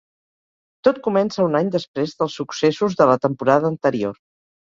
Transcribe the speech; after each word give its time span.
Tot 0.87 1.01
comença 1.07 1.43
un 1.49 1.57
any 1.59 1.67
després 1.75 2.15
dels 2.21 2.37
successos 2.41 2.97
de 3.03 3.09
la 3.13 3.17
temporada 3.29 3.71
anterior. 3.75 4.17